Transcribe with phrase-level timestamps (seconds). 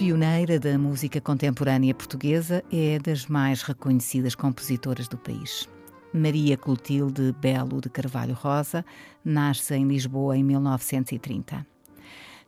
[0.00, 5.68] Pioneira da música contemporânea portuguesa, é das mais reconhecidas compositoras do país.
[6.10, 8.82] Maria Clotilde Belo de Carvalho Rosa
[9.22, 11.66] nasce em Lisboa em 1930.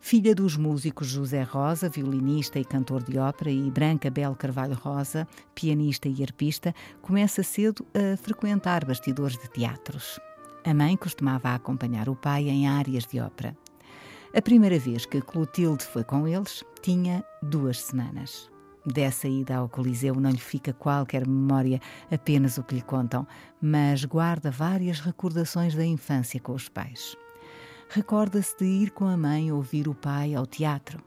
[0.01, 5.29] Filha dos músicos José Rosa, violinista e cantor de ópera, e Branca Belo Carvalho Rosa,
[5.55, 10.19] pianista e arpista, começa cedo a frequentar bastidores de teatros.
[10.65, 13.55] A mãe costumava acompanhar o pai em áreas de ópera.
[14.35, 18.51] A primeira vez que Clotilde foi com eles tinha duas semanas.
[18.87, 21.79] Dessa ida ao Coliseu não lhe fica qualquer memória,
[22.11, 23.27] apenas o que lhe contam,
[23.61, 27.15] mas guarda várias recordações da infância com os pais.
[27.91, 30.99] Recorda-se de ir com a mãe ouvir o pai ao teatro.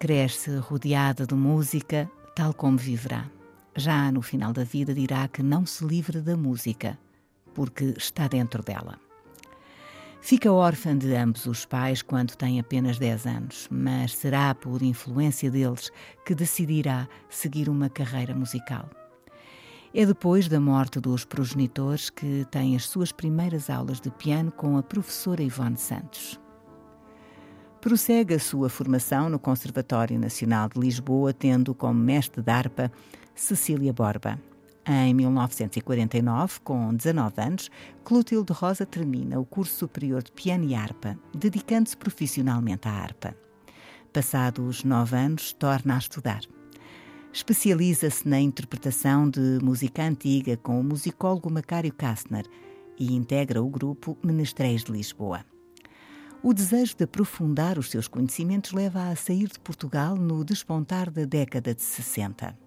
[0.00, 3.30] Cresce rodeada de música, tal como viverá.
[3.76, 6.98] Já no final da vida dirá que não se livra da música,
[7.54, 9.03] porque está dentro dela.
[10.24, 15.50] Fica órfã de ambos os pais quando tem apenas 10 anos, mas será por influência
[15.50, 15.90] deles
[16.24, 18.88] que decidirá seguir uma carreira musical.
[19.92, 24.78] É depois da morte dos progenitores que tem as suas primeiras aulas de piano com
[24.78, 26.40] a professora Ivone Santos.
[27.82, 32.90] Prossegue a sua formação no Conservatório Nacional de Lisboa, tendo como mestre de harpa
[33.34, 34.40] Cecília Borba.
[34.86, 37.70] Em 1949, com 19 anos,
[38.04, 43.34] Clotilde Rosa termina o curso superior de piano e harpa, dedicando-se profissionalmente à harpa.
[44.12, 46.42] Passados nove anos, torna a estudar.
[47.32, 52.44] Especializa-se na interpretação de música antiga com o musicólogo Macário Kastner
[52.98, 55.46] e integra o grupo Menestréis de Lisboa.
[56.42, 61.24] O desejo de aprofundar os seus conhecimentos leva-a a sair de Portugal no despontar da
[61.24, 62.63] década de 60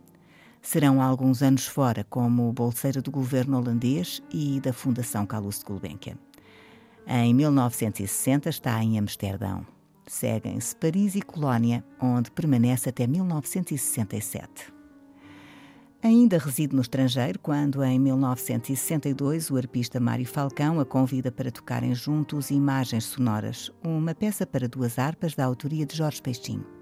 [0.62, 6.18] serão alguns anos fora como bolseira do governo holandês e da Fundação Calouste Gulbenkian.
[7.07, 9.66] Em 1960 está em Amsterdão.
[10.06, 14.78] Seguem-se Paris e Colónia, onde permanece até 1967.
[16.03, 21.96] Ainda reside no estrangeiro quando, em 1962, o arpista Mário Falcão a convida para tocarem
[21.96, 26.77] juntos Imagens Sonoras, uma peça para duas harpas da autoria de Jorge Peixinho.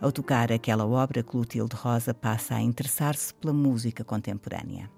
[0.00, 4.90] Ao tocar aquela obra, Clotilde Rosa passa a interessar-se pela música contemporânea.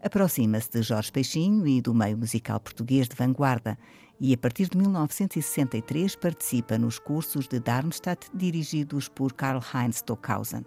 [0.00, 3.76] Aproxima-se de Jorge Peixinho e do meio musical português de vanguarda
[4.20, 10.64] e, a partir de 1963, participa nos cursos de Darmstadt dirigidos por Karl-Heinz Stockhausen.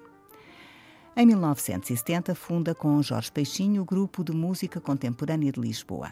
[1.15, 6.11] Em 1970, funda com Jorge Peixinho o Grupo de Música Contemporânea de Lisboa,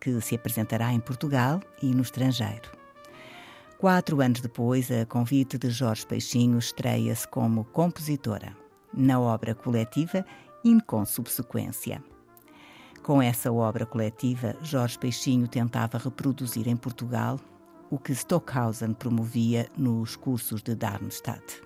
[0.00, 2.83] que se apresentará em Portugal e no estrangeiro.
[3.84, 8.56] Quatro anos depois, a convite de Jorge Peixinho, estreia-se como compositora
[8.94, 10.24] na obra coletiva
[10.64, 12.02] e com subsequência.
[13.02, 17.38] Com essa obra coletiva, Jorge Peixinho tentava reproduzir em Portugal
[17.90, 21.60] o que Stockhausen promovia nos cursos de Darmstadt.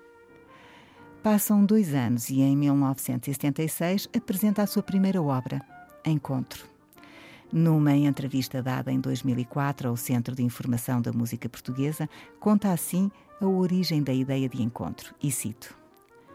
[1.23, 5.65] Passam dois anos e, em 1976, apresenta a sua primeira obra,
[6.05, 6.78] Encontro.
[7.51, 13.11] Numa entrevista dada em 2004 ao Centro de Informação da Música Portuguesa, conta assim
[13.41, 15.75] a origem da ideia de encontro, e cito: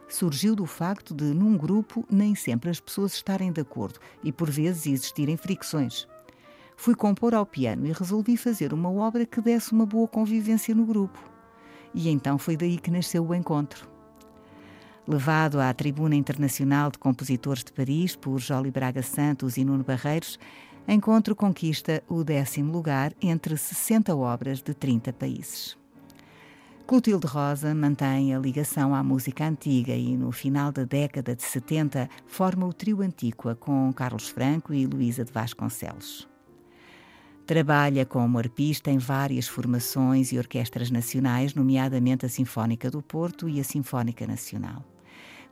[0.10, 4.50] Surgiu do facto de, num grupo, nem sempre as pessoas estarem de acordo e, por
[4.50, 6.08] vezes, existirem fricções.
[6.76, 10.86] Fui compor ao piano e resolvi fazer uma obra que desse uma boa convivência no
[10.86, 11.20] grupo.
[11.94, 13.93] E então foi daí que nasceu o encontro.
[15.08, 20.40] Levado à Tribuna Internacional de Compositores de Paris por Jolie Braga Santos e Nuno Barreiros,
[20.88, 25.78] Encontro conquista o décimo lugar entre 60 obras de 30 países.
[26.86, 32.10] Clotilde Rosa mantém a ligação à música antiga e, no final da década de 70,
[32.28, 36.28] forma o trio Antíqua com Carlos Franco e Luísa de Vasconcelos.
[37.46, 43.62] Trabalha como arpista em várias formações e orquestras nacionais, nomeadamente a Sinfónica do Porto e
[43.62, 44.93] a Sinfónica Nacional.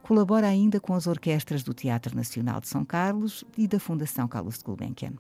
[0.04, 4.58] Colabora ainda com as orquestras do Teatro Nacional de São Carlos e da Fundação Carlos
[4.58, 5.14] de Gulbenkian.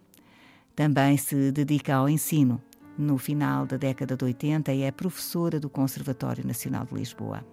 [0.75, 2.61] Também se dedica ao ensino.
[2.97, 7.45] No final da década de 80 é professora do Conservatório Nacional de Lisboa.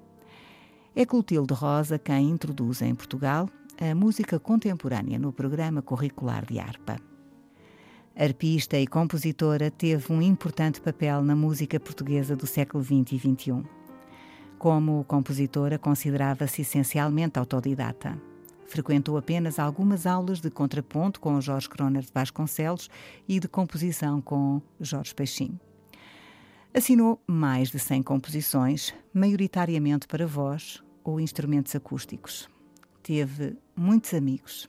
[0.97, 3.49] É Clotilde Rosa quem introduz em Portugal
[3.81, 6.97] a música contemporânea no programa curricular de harpa.
[8.17, 13.78] Arpista e compositora, teve um importante papel na música portuguesa do século XX e XXI.
[14.59, 18.21] Como compositora, considerava-se essencialmente autodidata.
[18.67, 22.91] Frequentou apenas algumas aulas de contraponto com Jorge Croner de Vasconcelos
[23.29, 25.59] e de composição com Jorge Peixinho.
[26.75, 32.49] Assinou mais de 100 composições, maioritariamente para voz ou instrumentos acústicos.
[33.01, 34.69] Teve muitos amigos.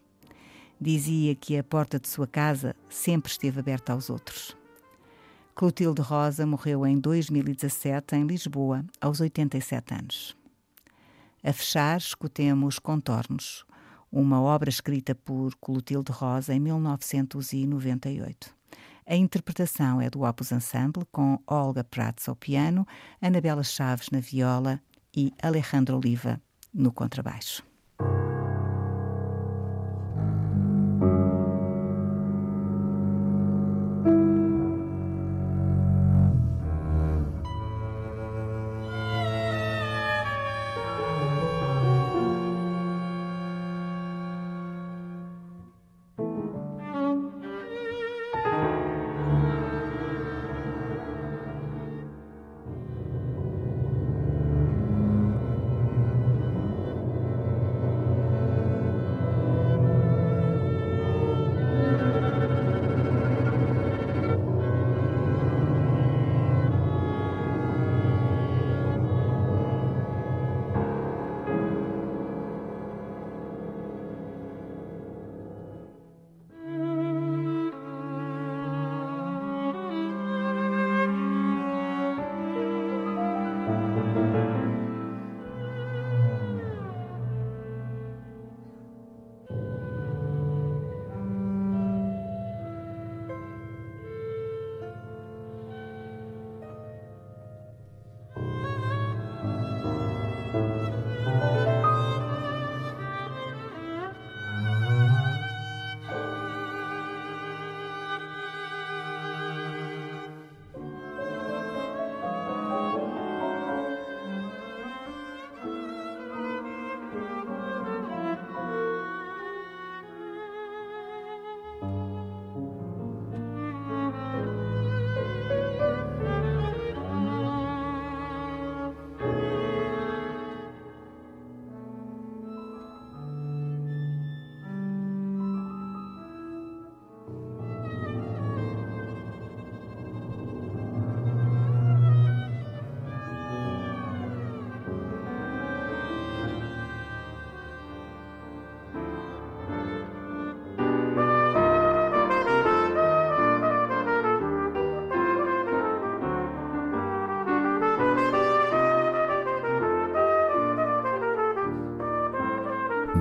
[0.79, 4.58] Dizia que a porta de sua casa sempre esteve aberta aos outros.
[5.59, 10.37] Clotilde Rosa morreu em 2017 em Lisboa, aos 87 anos.
[11.43, 13.65] A fechar, escutemos Contornos,
[14.09, 18.55] uma obra escrita por Clotilde Rosa em 1998.
[19.05, 22.87] A interpretação é do Opus Ensemble, com Olga Prats ao piano,
[23.21, 24.81] Anabela Chaves na viola
[25.13, 26.41] e Alejandro Oliva
[26.73, 27.68] no contrabaixo.